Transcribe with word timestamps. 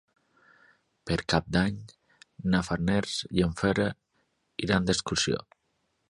Per 1.09 1.17
Cap 1.33 1.51
d'Any 1.57 1.75
na 2.53 2.61
Farners 2.69 3.17
i 3.39 3.45
en 3.49 3.53
Pere 3.59 3.85
iran 4.69 4.89
d'excursió. 4.89 5.43